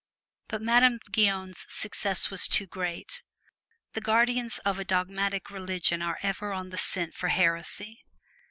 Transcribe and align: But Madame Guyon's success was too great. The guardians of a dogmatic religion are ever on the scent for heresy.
But 0.47 0.63
Madame 0.63 0.99
Guyon's 1.11 1.67
success 1.69 2.31
was 2.31 2.47
too 2.47 2.65
great. 2.65 3.21
The 3.93 4.01
guardians 4.01 4.57
of 4.65 4.79
a 4.79 4.83
dogmatic 4.83 5.51
religion 5.51 6.01
are 6.01 6.17
ever 6.23 6.51
on 6.53 6.71
the 6.71 6.77
scent 6.79 7.13
for 7.13 7.27
heresy. 7.27 8.03